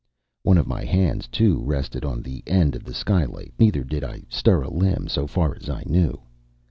One 0.41 0.57
of 0.57 0.65
my 0.65 0.83
hands, 0.83 1.27
too, 1.27 1.61
rested 1.61 2.03
on 2.03 2.23
the 2.23 2.41
end 2.47 2.75
of 2.75 2.83
the 2.83 2.93
skylight; 2.95 3.53
neither 3.59 3.83
did 3.83 4.03
I 4.03 4.23
stir 4.29 4.63
a 4.63 4.69
limb, 4.71 5.07
so 5.07 5.27
far 5.27 5.55
as 5.55 5.69
I 5.69 5.83
knew. 5.85 6.19